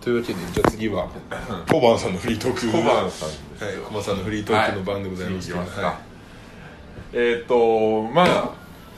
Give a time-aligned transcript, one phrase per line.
[0.00, 1.08] というわけでじゃあ次は
[1.70, 2.60] コバンさんのフリートーク。
[2.60, 3.64] 小判さんです。
[3.64, 5.60] はいコバンさんのフリートークの番でございますけど
[7.12, 8.54] えっ、とまあ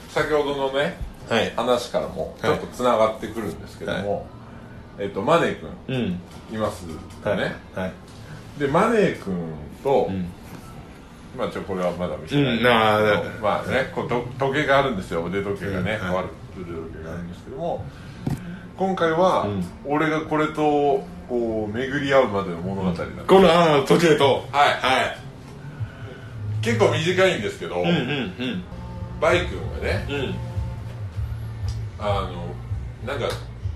[0.09, 0.97] 先ほどのね
[1.29, 1.51] いはい。
[1.55, 4.27] 話からもちょっとつながってくるんですけども、
[4.97, 6.55] えっ、とマネー君うん。
[6.55, 6.95] いますね、
[7.75, 7.93] はい。
[8.59, 9.35] でマネー君
[9.83, 10.25] と、ん。
[11.37, 12.63] まあちょこれはまだ見せない、
[13.41, 15.25] まあねこうと時計があるんですよ。
[15.25, 16.23] 腕時計がね、うんは
[16.55, 17.83] 腕時計があるんですけども
[18.77, 19.63] 今回は、うん。
[19.85, 24.45] 俺がこれとこう巡り合うまでの物語なんです、このあの時計と。
[24.51, 24.69] はい。
[24.79, 25.17] はい。
[26.61, 28.63] 結構短いんですけど、うんうんうん。
[29.19, 30.35] バイ君がねうん。
[31.99, 32.53] あの
[33.05, 33.33] なんか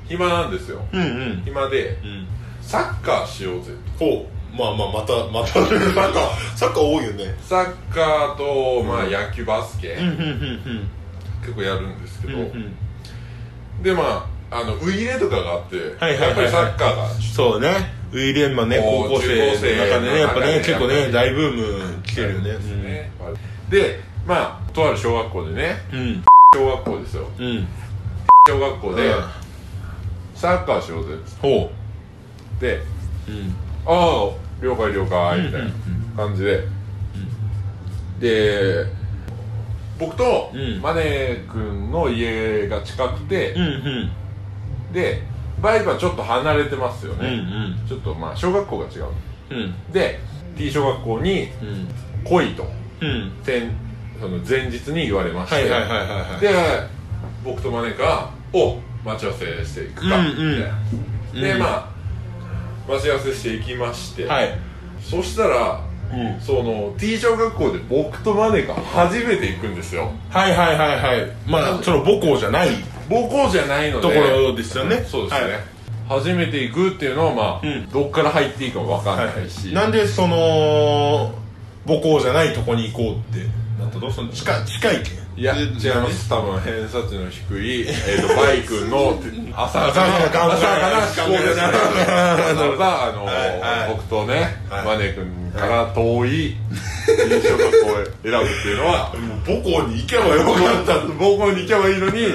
[0.08, 0.81] 暇なんですよ。
[0.91, 1.03] うんう
[1.36, 1.41] ん。
[1.44, 2.27] 暇でうん。
[2.61, 3.72] サッカーしようぜ。
[4.00, 4.38] ほう。
[4.58, 5.53] まあまあまたまた。
[5.53, 6.55] サッカー。
[6.55, 7.36] サッカー多いよね。
[7.41, 10.89] サッカーと、まあ、野球バスケ、うん
[11.41, 12.39] 結構やるんですけど、
[13.81, 16.22] でまああのウイイレとかがあって、はいはいはいはい。
[16.22, 17.10] やっぱりサッカーが。
[17.10, 17.98] そうね。
[18.12, 22.52] ウィリアムはね高校生の中でねやっぱね結構ね中高生の中で大ブーム来てるよね。
[22.54, 23.12] ですね。
[23.70, 26.23] でまあとある小学校でねうん。
[26.56, 27.28] 小学校ですよ。
[27.38, 27.67] うん。
[28.48, 29.14] 小学校で、
[30.34, 31.70] サッカーしようぜっつっほ
[32.61, 32.76] て
[33.28, 33.56] ううん。
[33.86, 34.32] ああ
[34.64, 35.72] 了解了解みたいな
[36.16, 36.64] 感じで、
[38.22, 38.86] で
[40.00, 40.82] 僕とうん。
[40.82, 44.11] マネー君の家が近くて、うんうん
[44.93, 45.21] で
[45.61, 47.88] バイクはちょっと離れてますようんうね、ん。
[47.88, 49.05] ちょっとまあ小学校が違う。
[49.52, 49.91] うん。
[49.91, 50.19] で
[50.57, 51.88] T 小学校にうん。
[52.23, 52.67] 来いと。
[53.02, 53.31] うん。
[53.45, 53.69] 前
[54.19, 55.69] その前日に言われまして、で
[57.43, 60.58] 僕とマネーが「お待ち合わせしていくか」うんうん。
[60.58, 61.47] みたいな。
[61.47, 61.59] で、うん。
[61.59, 61.67] ま
[62.88, 64.58] あ待ち合わせしていきまして、はい。
[65.02, 66.39] そしたらうん。
[66.41, 70.11] その T 小学校で僕とマネが初めて行くんですよ。
[70.30, 71.31] はいはいはいはい。
[71.45, 72.69] まあその母校じゃない
[73.09, 75.03] 母校じゃないのでところですよね。
[75.08, 75.61] そうですね、はい。
[76.09, 77.89] 初めて行くっていうのはまあ、うん。
[77.89, 81.33] どっから入っていいか分かんないし、なんでその
[81.86, 83.45] 母校じゃないとこに行こうって？
[83.80, 85.67] なったのその近い近いけんいや違い
[86.02, 86.27] ます。
[86.30, 89.20] 多分偏差値の低い、えー、とバイ君の
[89.55, 93.89] 朝朝 朝かかな朝か思考ですねあのはいはい。
[93.92, 94.86] 僕とね、はい。
[94.86, 96.55] マネ君から遠い
[97.05, 99.11] 小学校を選ぶっていうのは
[99.45, 100.93] 母校に行けばよかった。
[101.02, 102.27] 母校に行けばいいのに、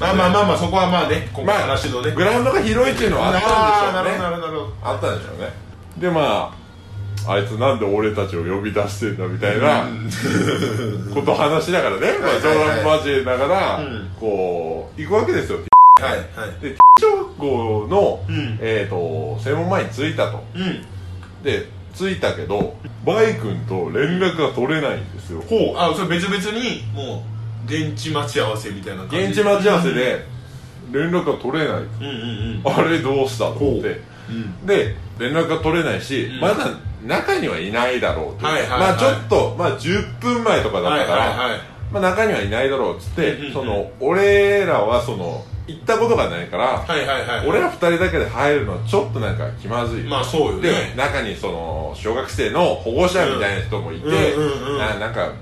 [0.00, 2.12] まあまあまあまあそこはまあね今まあ回話のね。
[2.12, 4.24] グラウンドが広いっていうのはあったんでしょうね。
[4.24, 5.52] あーなるほどあったんでしょうね
[5.98, 6.54] でま
[7.26, 9.86] ああいつなんで俺たちを呼び出してんだみたいな
[11.12, 14.10] ことを話しながらね、まあ、冗談交えながら、うん。
[14.18, 15.58] こう行くわけですよ
[16.00, 16.60] はいはい。
[16.60, 18.58] で小学校の、うん。
[18.60, 20.42] えー、と専門前に着いたと。
[20.54, 20.86] うん。
[21.42, 25.40] で着いたけどバイ君と連絡が取れないんですよ。
[25.42, 25.76] ほう。
[25.76, 27.37] あそれ別々にもう
[27.68, 29.16] 現地待ち合わせみたいな感じ。
[29.18, 30.24] 現地待ち合わせで
[30.90, 31.76] 連絡が取れない。
[31.76, 34.00] うんうんあれどうしたと思って。
[34.30, 34.32] う。
[34.32, 34.66] ん。
[34.66, 36.40] で連絡が取れないし、ん。
[36.40, 36.66] まだ
[37.04, 38.80] 中にはいないだろうと、はいはいはい。
[38.80, 41.60] まあちょっと、まあ、10分前とかだったから、はいはいはい。
[41.92, 43.52] まあ、中にはいないだろうっつって、うんうんうん。
[43.52, 50.62] その俺らはその行ったことがないから、はいはいはい俺ら2人だけで入るのはちょっとなんか気まずいまあそうよね。
[50.62, 54.78] で中にその小学生の保護者みたいな人もいて、うんうんうん。
[54.78, 55.32] ななんか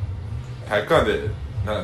[0.69, 1.21] 体育館で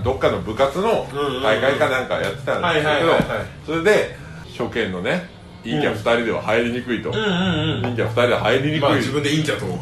[0.05, 1.07] どっかの部活の
[1.43, 3.21] 大会かなんかやってたんですけど、はいはいはいはい。
[3.67, 4.17] それで
[4.57, 5.29] 初見のね
[5.65, 7.83] 陰キャ2人では入りにくいと、うんうんうん。
[7.83, 9.65] 陰キャ2人では入りにくい、まあ自分でいいんじゃと。
[9.65, 9.79] 思う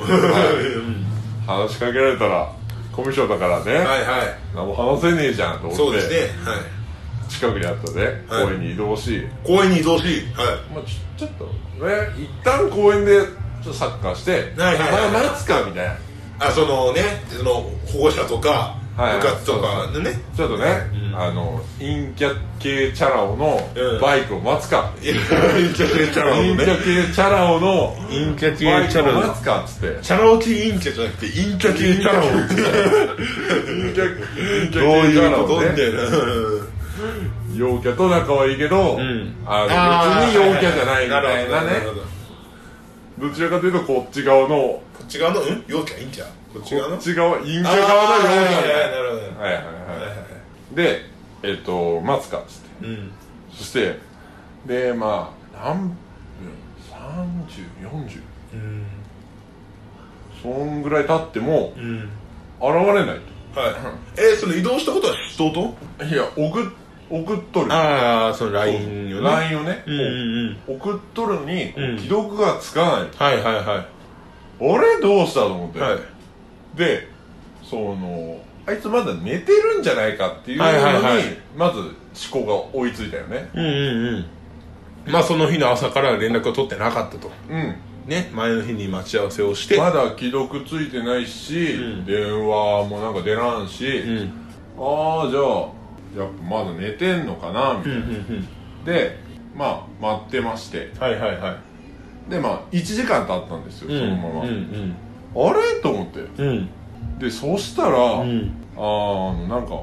[1.46, 2.52] 話しかけられたら
[2.92, 4.38] コミュ障だからね、はいはい。
[4.54, 6.16] 何も話せねえじゃんと思ってそうですね。
[6.44, 7.30] はい。
[7.30, 10.74] 近くにあったねはい公園に移動し、公園に移動しはい。
[10.74, 13.20] まあ、ちょちょっとね一旦公園で
[13.62, 15.96] ちょっとサッカーして、はいはいはいまあ待つかみたいな。
[16.40, 19.16] あそのねその保護者とかはい。
[19.18, 20.20] 部活とかでね。
[20.36, 20.64] ちょっとね、
[21.12, 21.16] うん。
[21.16, 23.34] あの陰キャ系チャラ男
[23.74, 23.94] うん。
[23.94, 29.20] のバイクを待つか、陰キャ系チャラ陰キ男ねャ系チャラ男の陰キャ系バイクチャラ男。
[29.20, 30.02] を待つかっつって。
[30.02, 32.38] チャラ男陰キャじゃなくて陰キャ系チャラ男。
[32.38, 32.62] って陰
[33.94, 35.70] キャ系チどうャいうことラ男ね
[37.56, 39.34] 陽キャと仲はいいけど、ん。
[39.46, 41.70] あの別に陽キャじゃないみたいなね。
[43.18, 44.48] どちらかというとこっち側の。
[44.48, 45.64] こっち側のうん？
[45.66, 46.96] 陽キャ陰キャこっち側の？
[46.96, 47.38] こっち側？
[47.38, 49.70] 陰キャ側の陽キャあーはいはいはいなるほどはいはいは
[50.72, 50.74] い。
[50.74, 51.02] で
[51.42, 52.86] えっと待つかっつって。
[52.86, 53.12] うん。
[53.52, 53.98] そして
[54.66, 55.96] でまあ何分
[57.82, 58.22] ？3040
[58.54, 58.86] うん
[60.42, 62.08] そんぐらい経ってもうん。
[62.60, 63.20] 現れないはい。
[64.18, 65.74] えその移動したことは人と？
[65.98, 66.66] といや送っ
[67.10, 67.72] 送っとる。
[67.72, 69.28] ああその LINE よね。
[69.28, 70.76] LINE をね、うんうんうん。
[70.76, 71.98] 送っとるのに、うん。
[71.98, 73.32] 既読がつかない。
[73.32, 73.84] はいはいは
[74.60, 75.00] あれ？
[75.00, 75.98] どうしたと思って、いはい
[76.74, 77.08] で
[77.62, 81.24] そのあいつまだ寝てるんじゃないかっていうのに、はいはいはい。
[81.56, 83.48] まず思考が追いついたよね。
[83.54, 84.26] うんうん
[85.06, 85.12] うん。
[85.12, 87.30] まあその日の朝から連絡を取ってなかったと。
[87.48, 87.74] うん。
[88.06, 92.04] ね前の日に待ち合わせをして、まだ既読ついてないし、うん。
[92.04, 94.32] 電話もなんか出らんし、うん。
[94.78, 98.14] ああじゃあやっぱまだ寝てんのかなみたいな、うんうん
[98.78, 98.84] うん。
[98.84, 99.18] で
[99.56, 100.92] まあ待ってまして。
[100.98, 102.30] はいはいはい。
[102.30, 104.94] でまあ1時間経ったんですよ、そのまま、うん
[105.34, 105.80] あれ？
[105.82, 106.20] と思って。
[106.20, 106.48] うん。
[106.48, 106.68] うん
[107.18, 108.50] でそしたら、うん。
[108.76, 109.82] あのなんか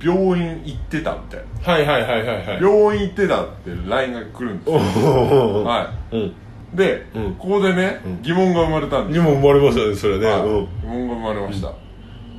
[0.00, 1.72] 病院行ってたみたいな。
[1.72, 2.62] はいはいはいはいはい。
[2.62, 4.76] 病院行ってたって LINE が来るんですよ。
[4.76, 6.20] おはうん。
[6.20, 6.32] い
[6.74, 7.34] で、うん。
[7.34, 8.22] ここでね、うん。
[8.22, 10.26] 疑問が生まれたんですにも生まれましたねそれね。
[10.26, 10.40] はい。
[10.40, 10.66] うん。
[10.82, 11.72] 疑問が生まれました、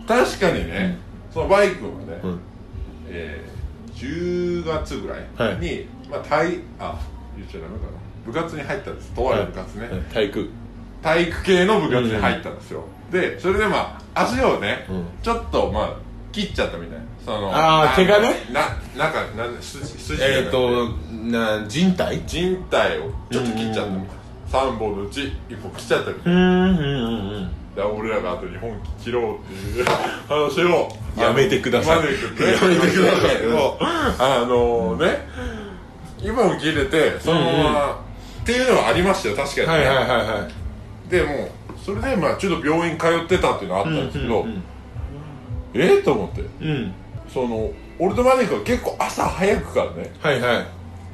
[0.07, 0.97] 確かにね、
[1.33, 2.39] そのバイクはね、うん。
[3.09, 3.57] えー
[3.97, 6.99] 10月ぐらいに、まあ体あ
[7.35, 7.91] 言っちゃダメかな。
[8.25, 9.11] 部活に入ったんです。
[9.11, 10.49] とある部活ね、体育
[11.01, 15.05] 体育系の部活に入ったんですよ、でそれでまあ足をね、うん。
[15.21, 15.93] ちょっとまあ
[16.31, 17.05] 切っちゃったみたいな。
[17.23, 18.35] そのあー怪我ね？
[18.51, 18.61] な
[18.97, 22.21] なんかなん筋筋がえっとな人体？
[22.25, 24.17] 人体をちょっと切っちゃったみたい
[24.51, 29.85] な、3本のうち1本切っちゃったみたいな、うんうんうんで俺らがあと2本切ろうっていう
[30.27, 31.99] 話をやめてください。
[31.99, 32.11] ねや
[32.67, 33.35] めてください。
[34.17, 35.27] あのね
[36.17, 38.03] 2本切れてそのまま、
[38.41, 40.51] っていうのはありましたよ確かにね、はいはいはいはい
[41.09, 41.49] でもう
[41.79, 44.63] それでまあちょっと病院通ってたっていうのはあったんですけど、うん
[45.73, 46.41] えっ、と思って。
[46.41, 46.93] うん。
[47.31, 47.69] その
[47.99, 50.65] 俺とマネー君は結構朝早くからねはいはい。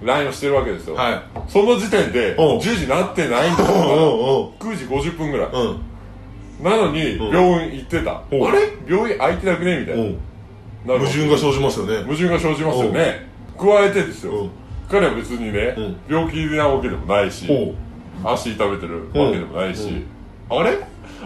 [0.06, 1.22] LINE をしてるわけですよ、はい。
[1.48, 2.60] その時点でおう。
[2.60, 6.63] 10時なってないんですよお9時50分ぐらい、うん。
[6.63, 7.36] なのにうん。
[7.36, 8.74] 病院行ってた、あれ？
[8.88, 9.80] 病院空いてなくね？
[9.80, 10.04] みたいな。
[10.04, 10.06] う。
[10.07, 10.19] ん
[10.86, 12.04] なる矛盾が生じますよね。
[12.04, 13.28] 矛盾が生じますよね。
[13.57, 14.46] 加えてですよ、う。
[14.46, 14.50] ん
[14.89, 15.98] 彼は別にね、うん。
[16.10, 17.48] 病気なわけでもないし、
[18.25, 20.58] 足痛めてるわけでもないし、うん。
[20.60, 20.78] あれ？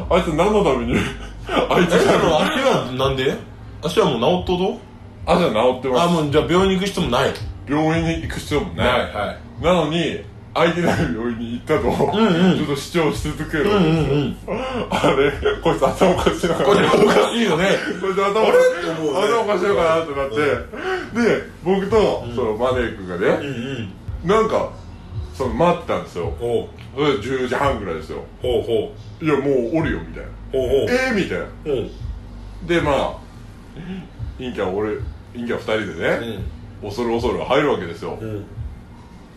[0.09, 0.95] あいつ何のために？
[1.47, 3.35] あいつの足はなんで？
[3.83, 4.79] 足はもう治っとと
[5.25, 6.01] 足は治ってます。
[6.03, 7.33] あもうじゃあ病院に行く必要もない。
[7.67, 10.23] 病院に行く必要もない、はいなのに
[10.53, 12.57] 空いてない病院に行ったと、んうん。
[12.57, 14.38] ちょっと主張し続けるうんわけですよ、うんうん
[14.89, 15.31] あれ？
[15.61, 16.65] こいつ頭おかしいのかな？
[16.65, 17.65] これおかしいよね。
[18.01, 18.89] こいつ頭おかしい。
[18.89, 20.01] 頭おかしいのかな？
[20.01, 24.27] ってなって、で僕と、そのマネー君がね、うんうん。
[24.27, 24.69] なんか
[25.37, 26.33] その待ってたんですよ。
[26.39, 26.95] ほう。
[26.95, 28.23] それで10時半ぐらいですよ。
[28.41, 30.29] ほうほいやもうおるよみたいな。
[30.29, 30.89] うほうほう。
[30.89, 31.45] えー、みたいな。
[31.63, 31.71] ほ
[32.65, 32.67] う。
[32.67, 33.17] でまあ
[34.39, 34.97] 陰キャ俺
[35.33, 36.39] 陰キャ2人でね、
[36.81, 38.45] 恐る恐る入るわけですよ、うん。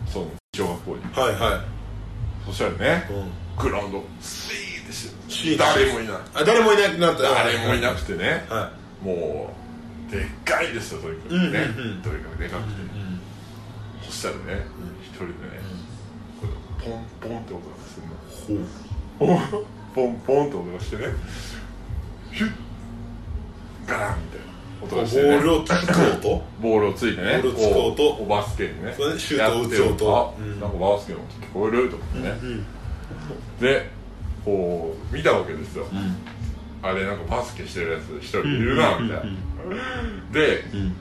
[0.07, 1.03] その小学校に。
[1.13, 1.63] はいは
[2.47, 3.31] そしたらね、いうん。
[3.63, 6.15] グラウンドスイーってしてシーン誰もいない。
[6.33, 7.21] あ誰もいなくなった。
[7.21, 8.71] 誰もいなくてね、は
[9.03, 9.53] も
[10.09, 10.73] うでっかい。
[10.73, 12.69] ですよとにかくね、うんうんうんとにかくでかくて、
[14.07, 14.65] そしたらね
[15.03, 15.35] 一、人でね、
[16.83, 17.75] ポンポンって音が
[18.29, 18.65] するの
[19.19, 21.03] ほうポンポンって音がしてね
[22.31, 22.51] ヒュッ
[23.87, 24.45] ガランみたいな
[24.83, 25.75] 音がしてねールをつこ
[26.17, 32.65] うとボールをついてねボールをつこうとおバスケにねそれシュートを打つ音やってうんなんかバスケの音聞こえると思ってね、うん
[33.59, 33.89] で
[34.43, 36.15] こう見たわけですよ、うん
[36.83, 39.23] あれなんかバスケしてるやつ一人いるなみたいな、
[40.31, 40.95] でうん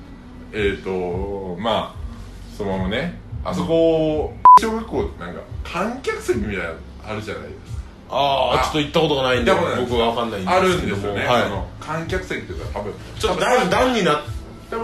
[0.53, 6.75] えっ、とまあそのままねあそこを小学校ってなんか観客席みたいなの
[7.07, 7.81] あるじゃないですか。
[8.12, 11.43] ああちょっと行ったことがないんで僕は分かんないんですあけどるんですよね、はい。
[11.45, 14.23] その観客席っていうか多分ちょっと段段になっ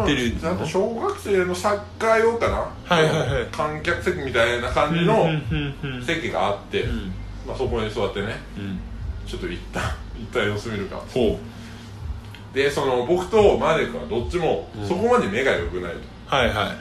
[0.06, 2.70] てるちゃんと小学生のサッカー用かな？
[2.84, 3.46] はいはいはい。
[3.50, 7.12] 観客席みたいな感じのうんうん席があって、うん。
[7.46, 8.80] まあ、そこに座ってねうん。
[9.26, 9.83] ちょっと一旦
[10.16, 10.97] 一旦様子見るか。
[11.12, 11.38] ほ
[12.54, 14.87] でその僕とマネ君はどっちもうん。
[14.87, 16.76] そこまで目が良くないと、うはいはい。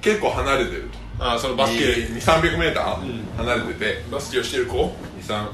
[0.00, 4.04] 結構離れてるとああそのバスケ2 3 0 0メーターうん離れてて。
[4.10, 5.48] バスケをしてる子？23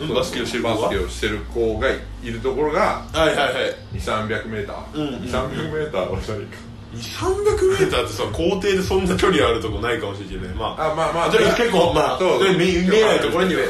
[0.00, 0.14] うん。
[0.14, 1.96] バスケをしてる子がバスケをしてる子がい
[2.30, 3.54] るところがはいはいはい。
[3.94, 5.24] 2 3 0 0メーター、うん。
[5.24, 6.56] 2 3 0 0メーターは何か。
[6.94, 10.48] 300メーターってさ校庭でそんな距離あるとこないかもしれない。
[10.54, 12.18] まああまあまあ結構まあ
[12.56, 13.62] 見見えないところには。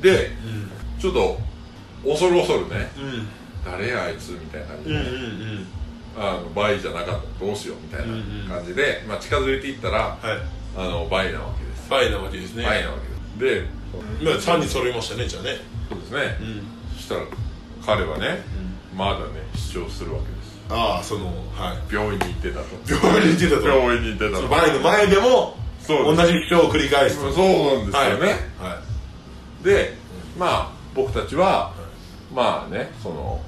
[0.00, 1.00] でうん。
[1.00, 1.38] ちょっと
[2.04, 2.90] 恐る恐るね。
[2.98, 3.28] うん。
[3.64, 5.66] 誰やあいつみたいな感じで、うんうんうん
[6.16, 8.48] あのバイじゃなかったらどうしようみたいうんうん。
[8.48, 10.18] な感じで、まあ、近づいていったらはい。
[10.76, 11.90] あのバイなわけです。
[11.90, 12.64] バイなわけですね。
[12.64, 12.94] バイなわ
[13.38, 13.64] けです。
[13.64, 13.66] で
[14.20, 15.56] 今3人揃いましたねじゃあね。
[15.88, 16.66] そうですね、うん。
[16.96, 17.20] そしたら
[17.84, 18.42] 彼はね、
[18.96, 20.52] まだね主張するわけです。
[20.70, 21.94] ああそのはい。
[21.94, 22.66] 病院に行ってたと。
[22.88, 23.68] 病院に行ってたと。
[23.68, 24.36] 病院に行ってたと。
[24.36, 24.48] その
[24.80, 28.80] 前でもそう同じ主張を繰り返すそうなんですよね、は
[29.62, 29.94] で
[30.38, 31.72] まあ僕たちは
[32.32, 33.40] まあねその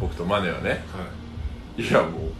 [0.00, 0.80] 僕とマネはねいはい
[1.82, 2.32] やもう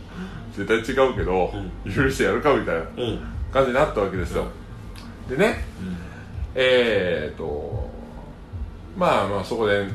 [0.53, 1.53] 絶対違うけど、
[1.85, 3.21] 許してやるかみたいなうん。
[3.53, 4.47] 感じになったわけですよ、
[5.29, 5.64] でね、
[6.55, 7.88] えー、と
[8.97, 9.87] まあまあそこで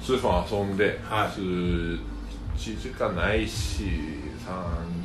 [0.00, 1.30] 数分遊んで、はい。
[1.30, 2.00] 数1
[2.80, 3.84] 時間ないし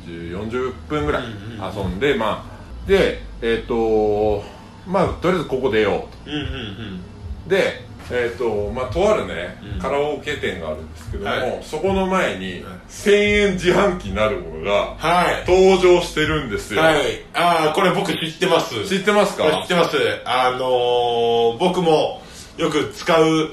[0.06, 4.42] 3040分ぐらいうんうん遊んで、まあでえっ、と
[4.86, 7.00] まあとりあえずここ出よううんうんうん。
[7.44, 9.80] とでえっ、とまあとあるね、うん。
[9.80, 11.58] カラオケ店があるんですけども、はい。
[11.62, 12.62] そこの前に、はい。
[12.88, 13.12] 1000
[13.48, 15.44] 円自販機なるものがはい。
[15.50, 16.96] 登場してるんですよ、はい。
[17.34, 18.86] ああこれ僕知ってます。
[18.86, 19.44] 知ってますか？
[19.62, 19.96] 知ってます。
[20.24, 22.22] あのー、僕も
[22.56, 23.50] よく使う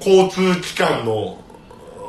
[0.00, 1.38] 交通機関の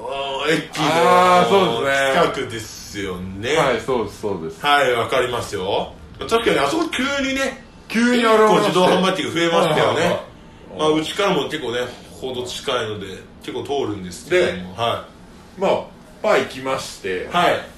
[0.10, 2.16] あー駅あーそうですね。
[2.16, 3.56] の近くですよね。
[3.58, 4.63] はいそうですそうです。
[4.66, 5.94] はいわかりますよ。
[6.20, 8.68] 確かにあそこ急にね急に現結構れまして。
[8.68, 10.37] 自動販売機が増えましたよね
[10.78, 11.80] まあうちからも結構ね
[12.20, 13.08] ほど近いので
[13.44, 15.08] 結構通るんですけどもは
[15.58, 15.86] まあ
[16.22, 17.78] パー行きましていはい。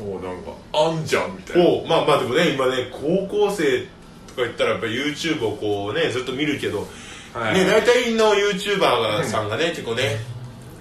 [0.00, 1.68] もうなんかあんじゃんみたいな。
[1.68, 3.86] おまあまあでもね今ね高校生
[4.26, 6.86] とか言ったらやっぱり YouTube をこうねずっと見るけど、
[7.34, 7.54] はい。
[7.54, 10.18] ね大体の YouTuber さんがね、結構ね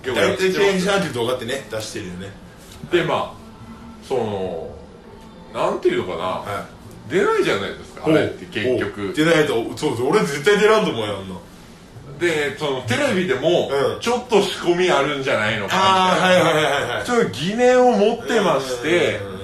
[0.04, 2.28] 結構大体チェンジなんていう動画ってね出してるよね。
[2.92, 3.34] でまあ
[4.04, 4.72] その
[5.54, 6.66] なんていうのかな、は
[7.10, 11.36] 出ないじゃないですかあれって結お局出ないとそうそう俺絶対出らんと思うよあんな
[12.22, 14.00] でそのテレビでもうん。
[14.00, 16.46] ちょっと仕込みあるんじゃないのかみたいな。
[16.46, 19.38] はいはいはいちょっと疑念を持ってましてうんうんう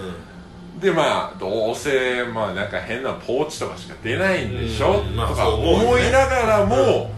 [0.77, 5.01] んでまあどうせまあなんか変なポーチとかしか出ないんでしょ？
[5.01, 7.09] うんまあとか思いながらも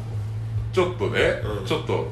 [0.71, 1.65] ちょっとねうん。
[1.65, 2.07] ちょっと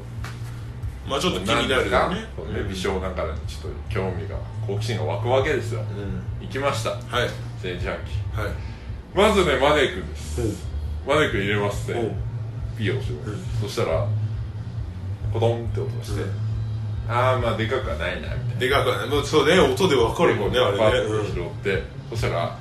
[1.08, 2.16] まあちょっと気になるよね。
[2.16, 2.26] ね
[2.70, 4.36] 美少なんかにちょっと興味が
[4.68, 5.80] 好奇心が湧くわけですよ。
[5.80, 6.46] うん。
[6.46, 6.90] 行きました。
[6.90, 7.30] はい。
[7.62, 8.52] 正自販機はい。
[9.16, 10.68] まずねマネー君です。
[11.08, 12.27] マネー君入れますね
[12.78, 13.44] ピーをしうん。
[13.62, 14.08] そしたら
[15.34, 16.30] コトンって音がして、うん。
[17.10, 18.56] ああまあでかくはないなみたいな。
[18.60, 22.58] でかくはねもうそうね音でわかるもんねあれパねッと拾って、そしたら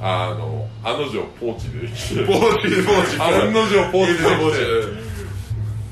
[0.00, 3.20] あの案の定ポーチできてポーチポーチ。
[3.20, 4.58] 案の定ポーチでポーチ。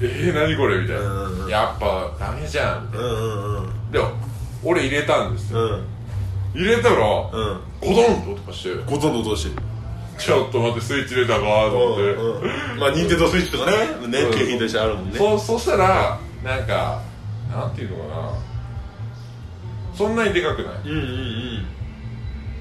[0.03, 1.49] えー、何これみたいな、うん。
[1.49, 3.67] やっぱダメじゃんみたいうんうんうん。
[3.67, 4.11] なでも
[4.65, 5.85] 俺入れたんですよ、うん。
[6.55, 7.61] 入れたら、うん。
[7.81, 8.83] コトンって音がして。
[8.91, 9.63] ほとんど落としてる
[10.21, 14.07] ちょっと待ってスイッチ入れたかと思って、うんまあ任天堂スイッチとかね。
[14.07, 15.17] ね景品としてあるもんね。
[15.17, 17.03] そそしたらなんか
[17.51, 18.33] なんていうのかな。
[19.95, 20.75] そんなにでかくない。
[20.85, 21.67] うんうんうん。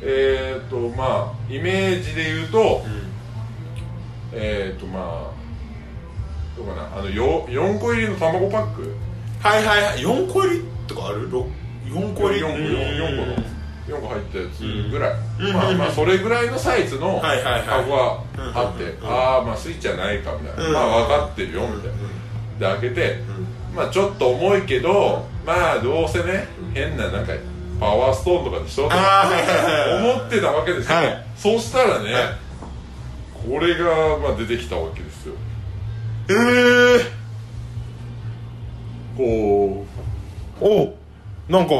[0.01, 3.09] えっ、ー、とまあイメージで言うと、うん。
[4.33, 5.31] えっ、ー、とまあ
[6.55, 6.97] どうかな。
[6.97, 8.95] あのよ4個入りの卵パック。
[9.41, 9.99] はいはいはい。
[9.99, 11.29] 4個入りとかある？
[11.29, 11.45] ろ
[11.85, 13.58] 4個入り？4個うん4個の
[13.89, 15.53] 4個入ったやつぐらい、うん。
[15.53, 19.07] まあまあそれぐらいのサイズの箱があって、うん。
[19.07, 20.73] ああまあスイッチはないかみたいな、うん。
[20.73, 21.91] まあ分かってるよみたい
[22.61, 23.19] な、で開けて、
[23.75, 27.33] まあちょっと重いけどまあどうせね変ななんか
[27.79, 31.25] パワーストーンとかでしょと思ってたわけですよ、はい。
[31.35, 32.23] そうしたらね、はい。
[33.49, 35.33] これがまあ出てきたわけですよ。
[36.29, 36.33] え
[36.99, 37.19] え
[39.17, 39.85] こ
[40.61, 40.95] お
[41.49, 41.73] なんか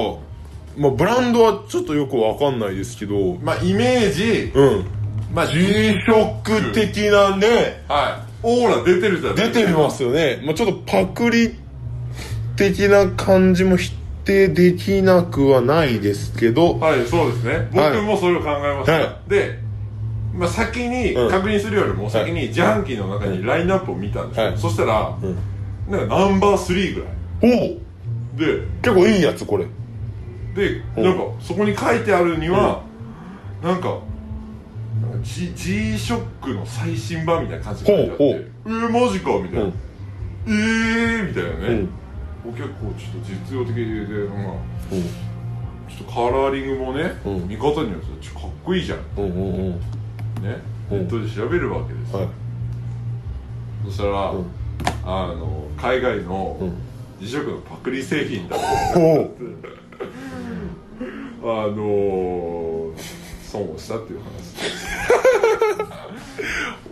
[0.80, 3.34] まあブランドはちょっとよくわかんないですけど。
[3.34, 4.86] うまあイメージうん。
[5.34, 8.30] まあ G ショック的なねはい。
[8.42, 11.56] オーラ出てるじゃない出てますよね、まあ、ちょっとパクリ
[12.56, 13.92] 的な感じも否
[14.24, 16.80] 定できなくはないですけど。
[16.80, 17.54] はいそうですね。
[17.78, 17.94] はい。
[17.94, 19.30] 僕もそれを考えました、はい。
[19.30, 19.60] で、
[20.34, 21.30] まあ、先にうん。
[21.30, 24.58] 確認するよりも先に自販機の中にラインナップを見たんですよ、はい。
[24.58, 25.38] そしたら、ん。
[25.90, 27.60] なんかナンバー3ぐらい。
[27.60, 27.90] おお
[28.38, 29.66] で結構いいやつこれ
[30.60, 32.84] でなんかそこに書いてあるには、
[33.64, 34.00] なんか
[35.02, 39.74] なんか G, G ショックの最新版みたいな感じで書いてあってえー、マジかみたいな、うん。
[40.48, 41.88] えーみたいなね、
[42.46, 42.52] うん。
[42.52, 43.84] 結構ちょっと実用的で、
[44.28, 44.54] まあ、
[44.92, 45.04] うん。
[45.88, 47.48] ちょっとカラーリングもね、うん。
[47.48, 49.00] 見方によってちょっとかっこいいじゃん。
[49.00, 49.32] ねうんうん。
[49.32, 49.80] うん。
[50.42, 52.30] ネットで調べるわけですよ、はい。
[53.86, 54.46] そしたら、うん。
[55.06, 56.90] あの海外のうん。
[57.20, 58.56] 自食のパクリ製品だ
[58.94, 59.32] とおう
[61.50, 62.94] あのー、
[63.44, 64.30] 損をしたっていう話。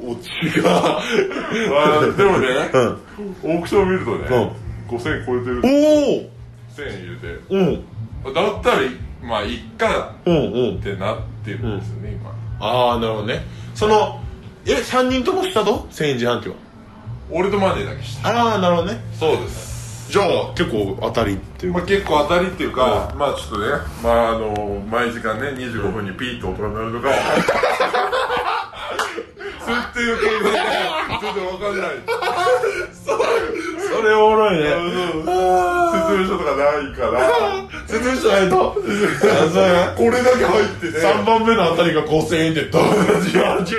[0.11, 0.97] オチが。
[0.97, 2.97] あーでもね、うん。
[3.43, 4.27] オークション見るとね、
[4.87, 5.59] 5000円超えてる。
[5.59, 5.67] お
[6.79, 7.39] 1000円入れて。
[7.49, 8.33] おうん。
[8.33, 8.77] だったら
[9.21, 10.39] まあいっかうんう
[10.73, 10.75] ん。
[10.77, 12.31] ってなってるんですよね、今。
[12.59, 13.43] ああなるほどね。
[13.75, 14.19] その
[14.65, 15.87] え三人ともしたと？
[15.91, 16.55] 千円自販機は。
[17.29, 18.29] 俺とマネーだけした。
[18.29, 18.99] ああなるほどね。
[19.19, 19.66] そうです
[20.09, 23.65] じゃあ結構当たりっていうまあ、結構当たりっていうか、まあちょっとね、
[24.01, 27.13] まああの毎時間ね、25分にピーッと音が鳴るとか、
[29.65, 31.89] そうっていう系で、ちょっとわかんない。
[33.03, 34.69] それおもろいね。
[34.69, 37.19] 説明書とかないから、
[37.87, 38.71] 説明しないと。
[38.71, 38.73] あ
[39.51, 42.83] そうやこれだけ入ってね、3番目のあたりが5000円ってどう
[43.23, 43.75] 自販機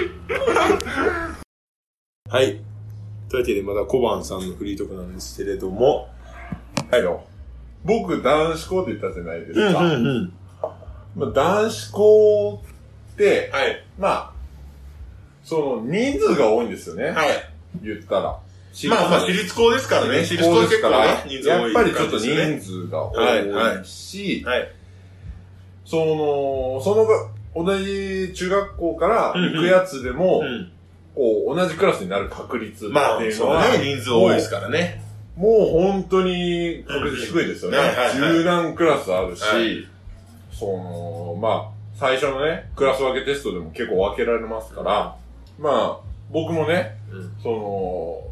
[2.28, 2.61] はい。
[3.28, 6.08] というわけでまだ小判さんのフリートークなんですけれども
[6.90, 7.25] はいよ。
[7.85, 9.80] 僕、男子校って言ったじゃないですか。
[9.80, 10.33] うん
[11.16, 12.62] まあ、男子校
[13.12, 14.33] って、はいまあ、
[15.42, 17.11] その人数が多いんですよね。
[17.11, 17.28] はい。
[17.83, 18.38] 言ったら。
[18.90, 20.25] まあまあ、私立校ですからね。
[20.25, 24.68] 私私立校ですから、ね、人数多いやっぱりちょっと人数がはいは多いし、はい。
[25.85, 30.71] その、そのが、同じ中学校からうんうん行くやつでも、うん。
[31.14, 35.02] こう、同じクラスになる確率っていうのまあ、は、そうね、人数多いですからね。
[35.38, 37.78] もう本当に確率低いですよね。
[38.16, 39.87] 十何クラスあるし、はい
[40.59, 45.16] その、まあ、最初のね、クラス分けテストでも結構分けられますから、
[45.61, 46.00] まあ、
[46.33, 47.33] 僕もね、うん。
[47.40, 48.25] その、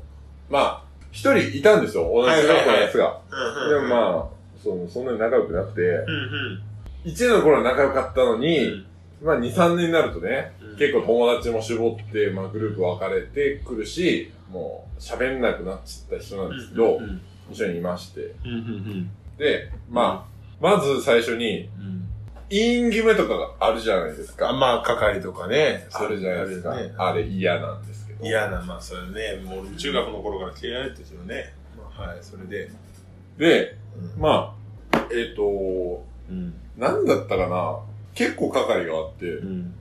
[0.50, 0.82] まあ、
[1.12, 3.20] 一人いたんですよ、同じ中学校のやつが。
[3.30, 4.26] うんでもまあ、
[4.60, 6.62] その、そんなに仲良くなくて、うん
[7.04, 8.86] 1年の頃は仲良かったのに、うん。
[9.22, 18.34] まあ2、3年になるとね、うん結構友達も絞って、まあグループ分かれてくるし、もう喋んなくなっちゃった人なんですけど、うん一緒にいまして。
[18.44, 22.08] うんうんで、まあ、まず最初に、うん。
[22.48, 24.50] イン決めとかがあるじゃないですか。
[24.50, 25.86] あまあ、係とかね。
[25.92, 26.72] あるじゃないですか。
[26.72, 28.24] あるねあれ嫌なんですけど。
[28.24, 31.52] 嫌な、まあ、それね、もう中学の頃から嫌いだったですよね。
[31.76, 32.70] まあ、はい、それで。
[33.36, 33.76] で、
[34.16, 34.22] うん。
[34.22, 34.54] ま
[34.92, 36.54] あ、えっ、と、うん。
[36.78, 37.78] なんだったかな
[38.14, 39.74] 結構係があって、うん。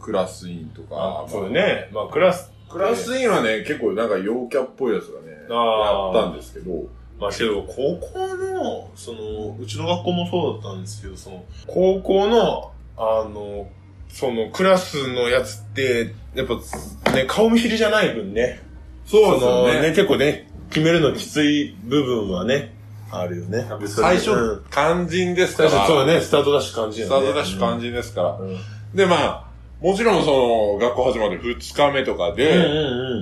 [0.00, 1.24] クラス委員とか。
[1.26, 1.90] あそうだね。
[1.92, 2.50] まあ、クラス。
[2.72, 6.88] クラス委員はね、結構なんか陽キャっぽいやつがね、あったんですけど、
[7.20, 13.68] まあけど、高校の、その、うちの学校もそうだったんですけど、その、高校の、あの、
[14.08, 18.60] その、クラスのやつって、やっぱ、ね、顔見知りじゃない分ね。
[19.06, 19.88] そうですよのね。
[19.90, 22.74] 結構ね、決めるのきつい部分はね、
[23.10, 23.66] あるよね。
[23.86, 25.86] 最初、うん肝心ですから。
[25.86, 28.30] そうだね、スタートダッシュ感じスタートダッシュ肝心ですから。
[28.40, 28.48] うん。
[28.48, 28.58] うん
[28.94, 29.44] で、まあ、
[29.82, 32.60] もちろんその、学校始まる2日目とかうんで、う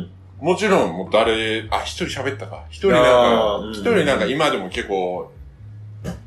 [0.06, 2.64] んもちろんもう誰、あ、一人喋ったか。
[2.70, 5.30] 一人なんあかー、一人なんか今でも結構、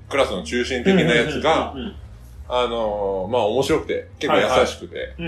[0.07, 1.95] クラスの中心的なやつがう、ん
[2.47, 5.25] あのー、まあ面白くて、結構優しくて、うん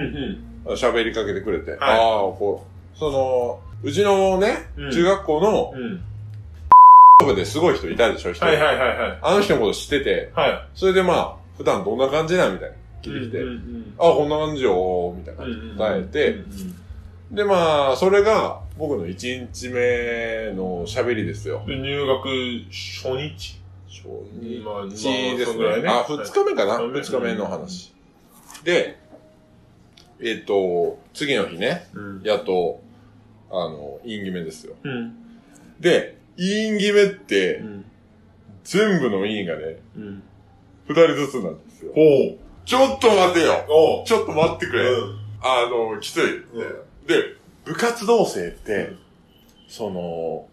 [0.68, 0.74] うん。
[0.76, 6.04] 喋りかけてくれて、はいああ、こう、その、うちのねうん、中学校の、うん。
[7.26, 8.46] 部ですごい人いたでしょ、一人。
[8.46, 9.20] はいはいはいはい。
[9.22, 10.68] あの人のこと知ってて、はい。
[10.76, 12.76] それでまあ、普段どんな感じなんみたいな。
[13.10, 15.78] 聞いてきて、うんうんあ、こんな感じよ、みたいなうんうんうん。
[15.78, 16.38] 答えて、
[17.32, 21.64] でまあ、それが僕の1日目の喋りですよ。
[21.68, 22.28] で入学
[22.70, 23.60] 初日？
[23.88, 24.08] 初
[24.90, 25.82] 日ですね。
[25.82, 26.74] ねあ、2日目かな？
[26.74, 27.94] はい ?2 日目の話。
[28.64, 29.00] で、
[30.22, 32.22] えっと、次の日ね、うん。
[32.24, 32.82] やっと、
[33.50, 34.76] あの、イン決めですよ。
[34.84, 35.14] うん。
[35.80, 37.86] で、イン決めってう、ん。
[38.64, 40.24] 全部のインがね、うん。
[40.90, 41.92] 2人ずつなんですよ。
[41.94, 42.38] ほう。
[42.66, 44.04] ちょっと待てよ。
[44.06, 44.84] ちょっと待ってくれ。
[44.84, 45.20] うん。
[45.42, 46.38] あの、きつい。
[46.44, 46.76] うん
[47.08, 48.94] で、部活動生って、
[49.68, 50.48] その、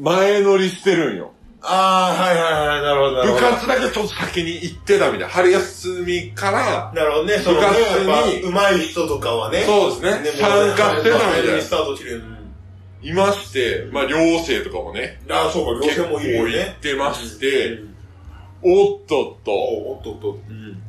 [0.00, 1.32] 前乗りしてるんよ。
[1.60, 3.46] ああ、はいはいはい、なるほど、なる部ほど。
[3.50, 5.28] 活だけちょっと先に行ってたみたいな。
[5.28, 9.62] 春休みから、なるほどね、部活にやっぱ、上手い人とかはね。
[9.64, 12.22] そうですねも参加してたみたいなスタート切れる。
[13.02, 16.80] いまして、まあ、寮生とかもね、ああ、そうか、結構両手もいるよ行ねっ。
[16.80, 17.92] てまして、うん
[18.64, 20.38] おっとっと、おっとっと。
[20.48, 20.80] うん。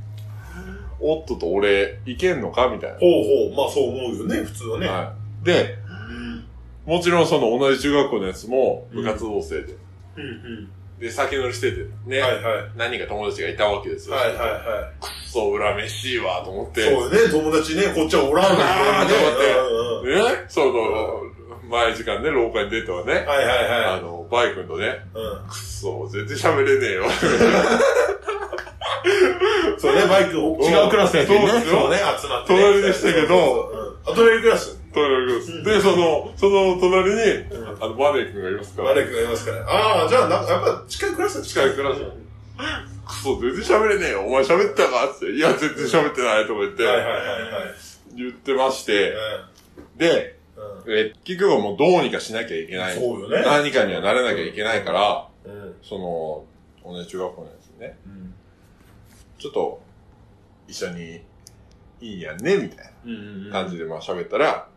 [1.05, 2.97] おっとっと俺、いけんのかみたいな。
[2.97, 3.11] ほう
[3.49, 4.87] ほう、まあそう思うよね、普通はね。
[4.87, 5.13] は
[5.43, 5.45] い。
[5.45, 5.75] で、
[6.85, 9.75] もちろんその同じ中学校のやつも部活動生で、
[10.17, 10.69] うんうん。
[10.99, 12.43] で、酒乗りしてて、ね、はいはい。
[12.77, 14.15] 何人か友達がいたわけですよ。
[14.15, 16.73] はいはいはくっそ裏飯いわと思っい。
[16.73, 21.21] て、そうよね、友達ね、こっちはおらんのにねあーと思ってうんうんね、その、
[21.69, 23.85] 前時間ね、廊下に出てはね、はいはいはい。
[23.97, 25.47] あの、バイ君とね、うん。
[25.49, 27.03] くっそ、全然喋れねえよ。
[29.77, 32.61] そうね、バイク、違うクラスのやつにね、そうね、集まってね。
[32.61, 34.79] 隣でしたけどそうそうそう、うんあ、隣クラス。
[34.93, 37.21] 隣でその、その隣に、
[37.81, 39.65] あの、バネ君がいますから、マレクがいますから。
[39.65, 44.21] ああ、じゃあ、なんか、やっぱ近いクラスだ近いクラスくそ、全然喋れねえよ。
[44.21, 45.31] お前喋ったかって。
[45.31, 48.15] いや、全然喋ってないとか言って、はいはいはいはい。
[48.15, 49.13] 言ってまして、
[49.97, 50.37] で、
[50.85, 50.93] うん。
[50.93, 52.95] え、結局はもうどうにかしなきゃいけない。
[52.95, 55.27] そうよね何かにはならなきゃいけないから。
[55.81, 56.45] その、
[56.85, 58.33] 同じ中学校のやつにね、うん。
[59.43, 59.81] ちょっと、
[60.69, 61.21] 一緒に、
[61.99, 63.49] いいやんね、みたいうん。
[63.49, 64.69] な感じでまあ喋ったら、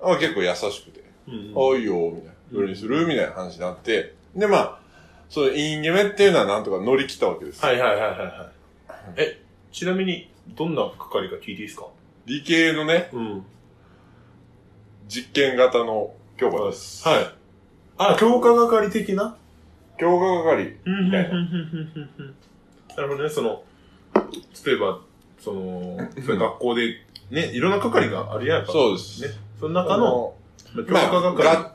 [0.00, 1.52] あ結構優しくて、うん。
[1.54, 2.32] あ、いいよ、みたいな。
[2.50, 3.06] どれにする？
[3.06, 4.78] みたいな話になって、で、まあ、
[5.28, 7.62] その、いい夢っていうのはなんとか乗り切ったわけです。
[7.62, 8.50] はいはいはいはいは
[9.14, 9.14] い。
[9.16, 11.86] え、ちなみに、どんな係か聞いていいですか？
[12.24, 13.44] 理系のね、うん。
[15.06, 17.06] 実験型の教科です。
[17.06, 17.34] はい。
[17.98, 19.36] あ、強化係的な？
[19.98, 20.78] 教科係。
[20.86, 21.34] うんたいな
[22.96, 23.62] なるほどね、その、
[24.66, 25.00] 例えば、
[25.38, 26.96] その、それ学校で、
[27.30, 28.72] ね、 いろんな係があるやんか。
[28.72, 29.28] そうですね。
[29.58, 30.34] その中の、
[30.74, 31.44] 強まあ、化係。
[31.44, 31.74] が、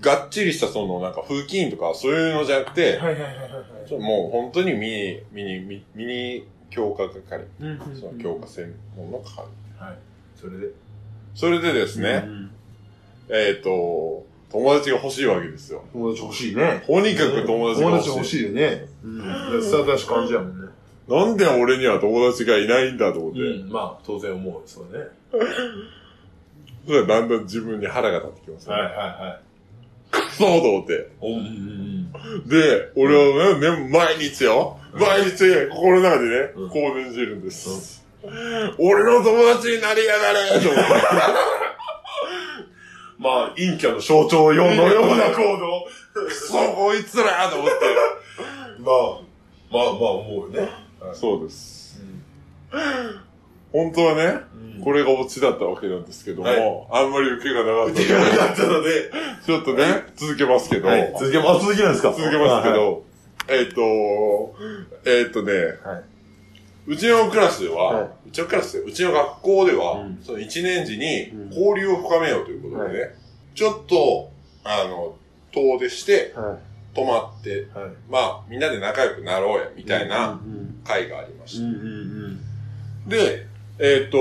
[0.00, 3.88] がっちりしたその、なんか、風紀委員とかそういうのじゃなくて、はいはいはいはいはい。
[3.88, 7.46] ちょもう本当にミニ、ミニ、ミミニ強化係。
[7.60, 9.42] うんその強化専門の係。
[9.78, 9.98] はい。
[10.34, 10.68] それで。
[11.34, 12.50] それでですね、うん
[13.28, 15.84] えっ、と、友達が欲しいわけですよ。
[15.92, 16.82] 友達欲しいね。
[16.86, 18.08] とにかく友達が欲しい。
[18.10, 18.86] 友達欲しいよね。
[19.02, 19.08] う
[19.58, 19.62] ん。
[19.62, 20.65] スタートし感じやもんね。
[21.08, 23.40] なんで俺には友達がいないんだと思って。
[23.40, 23.70] うん。
[23.70, 24.62] まあ、当然思う。
[24.66, 25.06] そうね。
[26.86, 28.74] それだんだん自分に腹が立ってきますね。
[28.74, 29.40] はいは
[30.10, 31.10] くそーと思って。
[32.46, 34.78] で、俺はね、ね毎日よ。
[34.94, 38.04] 毎日、心の中でね、うんこう念じるんです。
[38.78, 40.82] 俺の友達になりやがれと思って。
[43.18, 45.86] まあ、陰キャの象徴用のような行動。
[46.24, 47.74] く そ、こいつらと思って。
[48.80, 49.20] まあ、
[49.70, 50.85] まあまあ思うよね。
[51.14, 52.00] そうです。
[53.72, 54.40] 本当はね、
[54.76, 54.82] うん。
[54.82, 57.04] これがオチだったわけなんですけども、はい。
[57.04, 59.10] あんまり受けがなかったので、手がなかったので、
[59.44, 61.12] ちょっとね、続けますけど、はい。
[61.18, 61.66] 続けます。
[61.66, 62.12] 続けなんですか。
[62.12, 63.04] 続けますけど、
[63.48, 64.56] えっ、と、
[65.04, 65.52] えっ、とね、
[65.84, 66.04] はい。
[66.88, 68.08] うちのクラスでは、はい。
[68.28, 70.18] うちのクラスで、うちの学校では、うん。
[70.22, 71.48] その1年時にうん。
[71.48, 73.14] 交流を深めようということでね、
[73.54, 74.30] ちょっと、
[74.64, 75.16] あの、
[75.52, 76.58] 遠出して、は
[76.94, 77.66] 泊まって。
[78.08, 81.64] まあ、みんなで仲良くなろうや、みたいなうん会がありました。
[81.64, 82.40] うんうん
[83.06, 83.46] で、
[83.78, 84.18] えっ、と、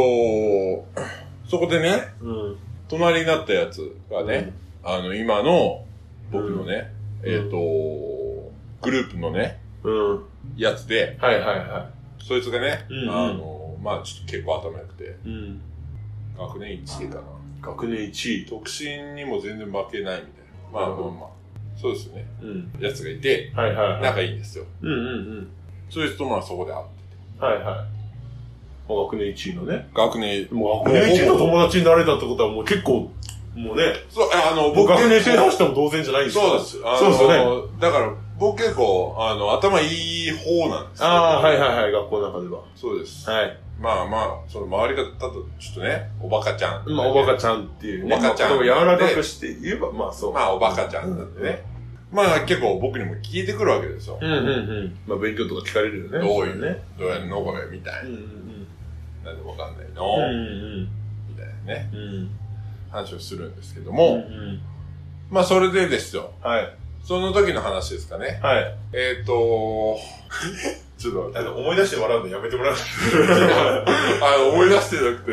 [1.50, 2.50] そこでね、うん。
[2.50, 2.58] うん。
[2.88, 5.84] 隣になったやつがね、あの、今の、
[6.32, 6.92] 僕のね、
[7.24, 8.52] うんえっ、と、
[8.82, 10.26] グループのね、うん。
[10.56, 15.08] やつで、はいはいはそいつがね、うんうんあの、まあちょっと結構頭良くて、い。
[15.26, 15.62] うん。
[16.38, 17.22] 学年1位かな。
[17.62, 18.46] 学年1位。
[18.46, 20.80] 特進にも全然負けないみたいな。
[20.80, 21.30] まあまあまあ。
[21.78, 22.26] そうですよね。
[22.42, 22.72] うん。
[22.80, 24.02] やつがいて、はいはいはい。
[24.02, 24.66] 仲いいんですよ。
[24.82, 25.02] うんうんう
[25.42, 25.48] ん。
[25.96, 26.86] そいつとまあそこで会っ
[27.40, 27.46] て。
[27.46, 28.90] はいはい。
[28.90, 29.88] もう学年1位のね。
[29.96, 33.10] 学年、もう学年1位の友達になれたってことはもう結構、
[33.56, 36.82] もうね、そう、あの、僕僕学年制覇しても同然じゃないんですかそうです。
[36.84, 37.72] あのそうですよね。
[37.80, 41.08] だから、僕結構、あの、頭いい方なんですよ。
[41.08, 42.60] ああ、はいはいはい、学校の中では。
[42.76, 43.30] そうです。
[43.30, 43.58] はい。
[43.80, 46.90] まあまあ、その周りが、ただ、ちょっとね、おバカちゃん。
[46.90, 48.16] まあ、おバカちゃんっていうね。
[48.18, 50.34] おバカちゃんまあ柔らかくして言えば、まあそう。
[50.34, 51.75] まあ、おバカちゃんなんでね。
[52.16, 54.18] まあ、結構僕にも聞いてくるわけですよ。
[54.22, 54.52] うんうんう
[54.84, 54.98] ん。
[55.06, 56.20] まあ、勉強とか聞かれるよね。
[56.20, 56.82] どういうね。
[56.98, 58.18] どうやるのこれ、みたいうんう
[59.26, 59.32] な。
[59.32, 59.94] んなんでわかんないうん。
[59.94, 60.82] の、うん
[61.30, 62.30] みたいなね、うんうん。
[62.90, 64.62] 話をするんですけどうんも、うん。
[65.30, 66.32] まあ、それでですよ。
[66.42, 66.76] はい。
[67.04, 68.40] その時の話ですかね。
[68.42, 68.76] はい。
[68.94, 69.98] えっ、と
[70.98, 71.56] ちょっと。
[71.56, 72.74] 思い出して笑うのやめてもらう。
[74.24, 75.32] あの、思い出してなくて、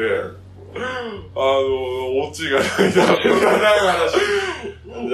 [0.74, 2.72] あの、オチがないな。
[2.92, 3.00] じ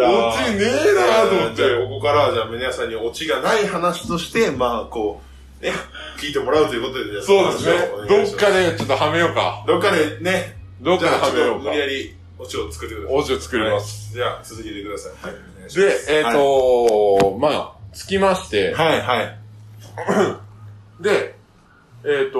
[0.02, 1.62] ゃあオチねえなと思って。
[1.84, 5.22] ここからは、じゃあ、皆さんにオチがない話として、まあ、こ
[5.60, 5.72] う、ね、
[6.18, 7.72] 聞いてもらうということで、そうですね
[8.08, 9.64] どっかでちょっとはめようか。
[9.66, 11.78] どっかでね、どっかではめようか無理。
[11.78, 13.16] やり、オチを作ってください。
[13.16, 14.06] オチを作ります。
[14.06, 14.14] はい。
[14.14, 15.12] じゃあ、続けてください。
[15.26, 15.34] はい。
[15.64, 19.38] で、すえっ、とまあ、つきまして、はい、はい。
[21.02, 21.37] で、
[22.04, 22.38] えっ、と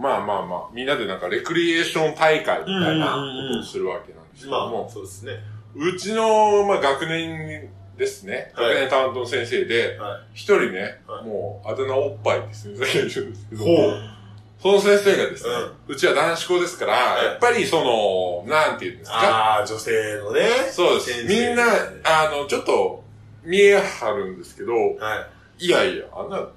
[0.00, 5.32] まあまあまあ、みんなでなんかレクリエーション大会みたいなことをするわけなんですけまあ、ども、そうですね。
[5.74, 8.74] うちの、まあ、学年ですね、はい。
[8.74, 11.24] 学年担当の先生で、は一人ね、はい。
[11.24, 13.64] もう、あだ名おっぱいって先生がいるんですけど、
[14.58, 15.50] その先生がですね、
[15.88, 17.24] うちは男子校ですから、はい。
[17.26, 20.40] やっぱりその、なんていうんですか、ああ、女性のね。
[20.70, 21.24] そうです。
[21.24, 21.64] みんな、
[22.04, 23.04] あの、ちょっと、
[23.44, 25.26] 見えはるんですけど、は
[25.58, 25.66] い。
[25.66, 26.48] いやいや、あんな、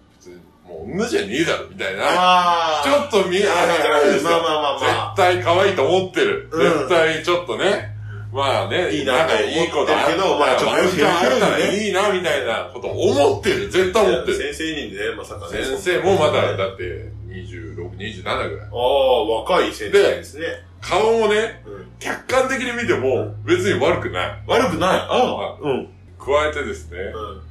[0.68, 2.04] もう、女じゃねえだろ、みたいな。
[2.06, 3.66] あちょっと見えは
[4.02, 4.32] るんですよ。
[4.32, 6.50] まあまあまあまあ絶対可愛いと思ってる。
[6.52, 7.96] うん絶対ちょっとね、
[8.34, 13.70] まあね、いいな仲いい子だ思ってるけどまあちょっとワンチャンあったらねいいな、みたいなこと思ってる。
[13.70, 14.54] 絶対思ってる。
[14.54, 15.64] 先生にね、まさかね。
[15.64, 18.68] 先生もまだ、あだって、26、27ぐらい。
[18.72, 20.46] あ、若い先生ですね。
[20.82, 24.44] 顔もね、うん客観的に見ても、別に悪くない。
[24.46, 24.90] 悪くない。
[24.90, 25.88] あああ、うん。
[26.20, 27.00] 加えてですね、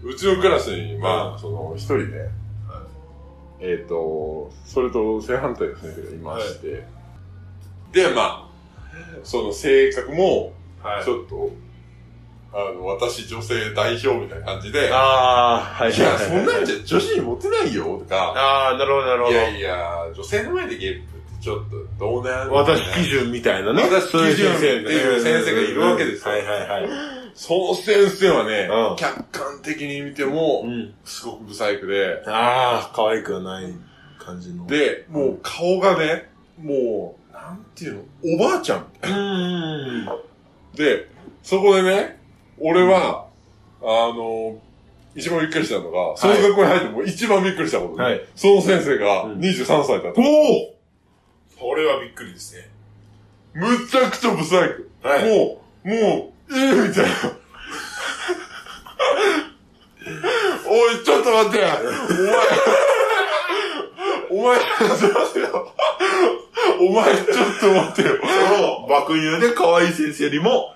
[0.04, 2.28] うちのクラスに、まうあ、その、一人ね、
[3.60, 6.84] えっ、と、それと正反対の先生がいまして、
[7.92, 8.48] で、まあ、
[9.24, 11.10] その性格も、はいち。
[11.10, 11.50] ょっと、
[12.52, 15.98] あの、私女性代表みたいな感じで、いああ、はい。
[15.98, 19.38] や、そんなんじゃ女子にモテないよ、とか、ああ、なるほど、なるほいど。
[19.38, 23.82] やいや、女性の前でゲップってちょっと、どうなん私基準みたいなね。
[23.82, 27.15] 私基準っていう先生がいるわけですよはいはいはい。
[27.36, 30.94] その先生はね、うん客観的に見ても、うん。
[31.04, 33.72] すごくブサイクで、ああ、可愛くはない
[34.18, 38.02] 感じの。、で、もう顔がね、もう、なんていうの、
[38.34, 40.04] おばあちゃんみたいうーん。
[40.06, 40.16] な。
[40.74, 41.08] で、
[41.42, 42.18] そこでね、
[42.58, 43.26] 俺は、
[43.82, 44.58] あの、
[45.14, 50.20] 一番びっくりしたのが、その学校に入っても一番びっくりしたことで、はいその先生がうん23歳だった。
[50.20, 50.74] おお
[51.58, 52.68] それはびっくりですね。
[53.54, 54.90] むちゃくちゃブサイク。
[55.02, 55.24] はい。
[55.24, 57.10] もう、もう、ええみたいな。
[60.68, 61.58] おい、ちょっと待って
[64.30, 65.72] お前、お前、ちょっと待ってよ。
[66.78, 67.26] お前ちょっ
[67.60, 68.08] と待ってよ。
[68.20, 70.74] その爆乳で可愛い先生よりも、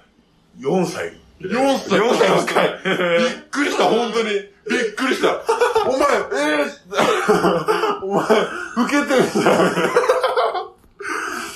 [0.61, 1.13] 4歳。
[1.41, 2.69] 4歳4歳若い。
[2.85, 4.29] びっくりした、本当に。
[4.29, 5.41] びっくりした。
[5.87, 8.29] お前、えー、お前、
[8.77, 10.71] 老けてるじゃん。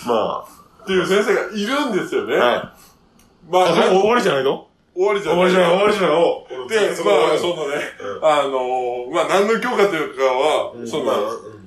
[0.05, 0.47] っま
[0.87, 2.37] ていう先生がいるんですよね。
[2.37, 2.94] あ、はい。
[3.49, 4.69] まあ、終わりじゃないの？
[4.95, 5.47] 終わりじゃない。
[5.47, 6.17] 終わりじゃない、終わりじゃない。
[6.17, 10.89] おで、まあ、そのね、うんあのー、まあ、何の許可というかは、うん。
[10.89, 11.05] そん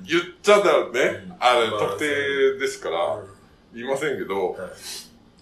[0.04, 3.18] 言っちゃったらね、あれ、まあ特定ですから、
[3.74, 4.70] 言いませんけど、はい。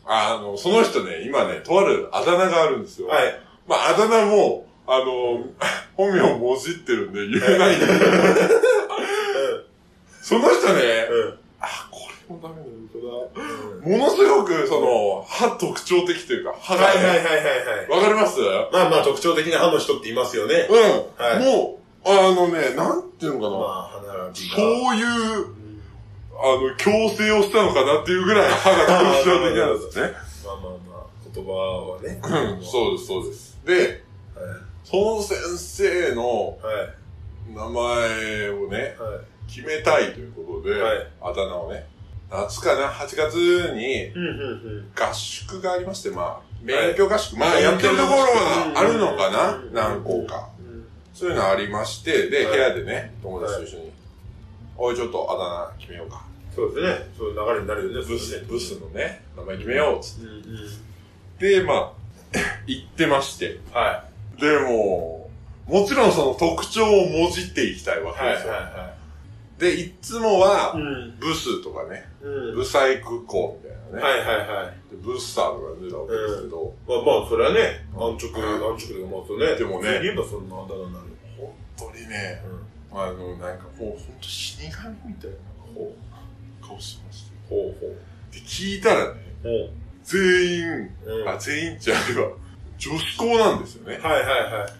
[0.05, 3.09] あの、その人ね、今ね、とあるあだ名があるんですよ。
[3.09, 3.41] はい。
[3.69, 5.45] まあ、あだ名も、あの、
[5.97, 8.01] 本名をもじってるんで言えないんだけど、
[10.21, 11.39] その人ね、うん。
[11.61, 13.99] あ、これもダメなのかな。
[13.99, 17.45] ものすごく、その、歯特徴的というか、歯がね、はいはいはいはい
[17.79, 17.91] はい。
[17.91, 18.41] わかります？
[18.73, 20.67] まあまあ特徴的な歯の人っていますよね。
[20.69, 20.77] うん。
[21.25, 23.59] はいもう、あのね、なんていうのかな。
[23.59, 24.57] まあ、歯並びが。
[24.57, 25.47] そういう、
[26.39, 30.13] あの、矯正をしたのかなっていうぐらい歯が特徴的なんですね。
[30.47, 32.21] まあまあまあ、言葉はね。
[32.23, 33.59] うん、そうです、そうです。
[33.65, 34.05] で、
[34.85, 36.59] その先生の。
[37.55, 39.53] 名前をね、はい。
[39.53, 41.87] 決めたいということで、はいあだ名をね、
[42.31, 43.35] 夏かな、8月
[43.75, 44.13] に。
[44.95, 50.49] 合宿がありまして、まあ、免許合宿、まあ、はいやってるところはあるのかなうん何校か。
[50.59, 53.93] うんそういうのありまして、で、はい部屋でね、友達と一緒に、
[54.77, 56.27] おい、ちょっとあだ名決めようか。
[56.55, 57.11] そうですね。
[57.17, 58.07] そういう流れになるよね。
[58.07, 61.39] ブス、ブスのね、名前決めようっつっ。
[61.39, 61.61] て。
[61.61, 61.93] で、まあ、
[62.67, 63.61] 言ってまして。
[63.73, 64.05] は
[64.39, 65.31] でも、
[65.67, 68.27] もちろんその特徴をもじっていきたいわい。
[68.27, 68.53] はいけですよ。
[68.53, 68.96] は
[69.59, 70.77] で、いつもは。
[71.19, 72.55] ブスとかね、うん。
[72.57, 74.03] ブサイク校みたいなね。
[74.03, 74.91] はいはいはい。
[74.91, 79.55] でブッサーとか出たわけですけど、まあまあ、それはね、安直、安直でもそうね。
[79.57, 81.07] でもね言えばそんなあだ名になる。
[81.39, 82.43] 本当にね、
[82.93, 83.01] うん。
[83.01, 85.37] あの、なんかもう本当死神みたいな
[85.75, 87.37] こう顔してまして。
[87.49, 87.87] ほうほ
[88.33, 89.21] で、聞いたらね、
[90.05, 90.21] 全
[90.59, 90.91] 員。
[91.27, 92.31] あ、全員じゃあれば、
[92.79, 93.99] 女子校なんですよね。
[93.99, 94.73] はいはいはい。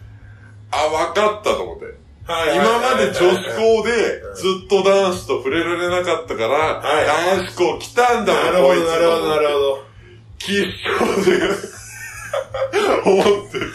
[0.71, 2.06] あ、わかったと思って。
[2.27, 9.83] 今まで女子校でうんずっと男子と触れられなかったから、はい男子校来たんだなるほど、なるほど、なるほど。
[10.37, 11.39] きっしょで、
[13.05, 13.65] 思ってて。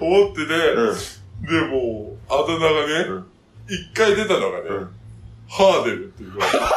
[0.00, 0.96] 思ってて、うん。
[1.46, 3.26] で、もう、あだ名がねうん、
[3.68, 4.90] 一、回出たのがね、うん
[5.46, 6.46] ハーデルっていうのが。
[6.46, 6.74] ハ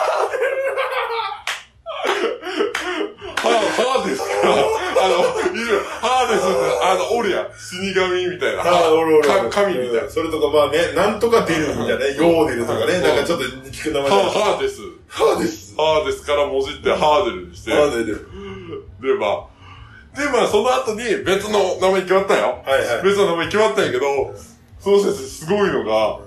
[3.54, 7.48] ハーですから、あの、いる、ハーですって、あの、おるやん。
[7.58, 8.64] 死神みたいな。
[8.64, 9.28] あ、おるおる。
[9.28, 10.12] か神みたいなうん。
[10.12, 12.16] それとかまあね、なんとか出るみたいなね。
[12.16, 12.94] ヨーデルとかね。
[12.94, 14.24] うんなんかちょっと聞く名前ハだ。
[14.32, 14.82] ハーです。
[15.08, 15.76] ハーです。
[15.76, 17.72] ハーですから文字ってハーデルにして。
[17.72, 18.28] ハーデル。
[19.02, 19.58] で、まあ。
[20.18, 22.64] で、まあ、その後に別の名前決まったよ。
[22.66, 23.04] はいはい。
[23.04, 24.06] 別の名前決まったんやけど、
[24.80, 26.20] その先生すごいのが、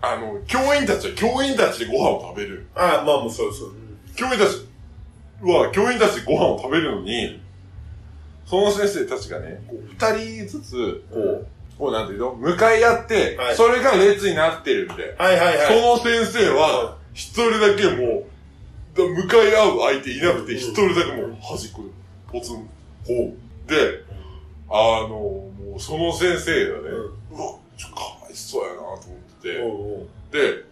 [0.00, 2.66] あの、教員たちは教員たちでご飯を食べる。
[2.74, 3.72] あまあもうそうそう。
[4.14, 4.66] 教員たち
[5.42, 7.40] は、教員たちでご飯を食べるのに、
[8.46, 11.46] その先生たちがね、こう二人ずつ、こう、
[11.78, 12.34] こうなんていうの？
[12.34, 13.56] 向かい合って、はい。
[13.56, 15.80] それが列になってるんで、はいはいはい。
[15.80, 18.24] その先生は、一人だけもう、
[18.96, 21.88] だ向かい合う相手いなくて、一人だけもう端っこで、
[22.32, 23.34] ポツン、こ
[23.66, 23.70] う。
[23.70, 24.02] で、
[24.70, 26.88] あの、もうその先生がね、
[27.30, 28.98] うわ、ちょ、かわいそうやなと思っ
[29.40, 30.64] てて、おうおうで、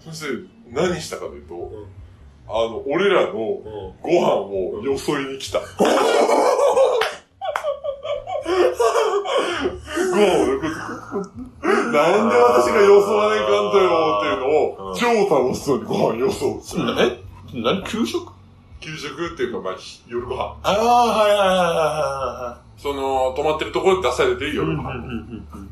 [0.00, 0.26] 先生、
[0.72, 1.58] 何したかというと、ん
[2.46, 3.62] あの、俺らのご
[4.20, 5.60] 飯をよそいに来た。
[5.60, 5.64] ご
[10.16, 10.66] 飯をよこ
[11.64, 14.46] なんで私がよそわねえかんだよっていうの
[14.90, 15.06] を、超
[15.42, 16.60] 楽しそうにご飯よそう。
[17.00, 17.18] え
[17.54, 18.32] 何給食？
[18.80, 20.56] 給食っていうか、まあ、ひ夜ご飯。
[20.62, 24.68] ああ、はいはいはいはその、泊まってるところで出されてるいはい。
[24.68, 24.94] 夜ご飯。
[24.94, 25.63] うん